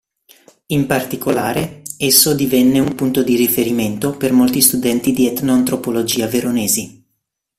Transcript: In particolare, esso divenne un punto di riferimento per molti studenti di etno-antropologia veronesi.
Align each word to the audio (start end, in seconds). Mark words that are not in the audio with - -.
In 0.73 0.87
particolare, 0.87 1.83
esso 1.99 2.33
divenne 2.33 2.79
un 2.79 2.95
punto 2.95 3.21
di 3.21 3.35
riferimento 3.35 4.17
per 4.17 4.31
molti 4.33 4.59
studenti 4.59 5.11
di 5.11 5.27
etno-antropologia 5.27 6.25
veronesi. 6.25 7.05